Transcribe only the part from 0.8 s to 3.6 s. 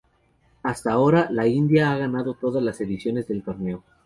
ahora, la India ha ganado todas las ediciones del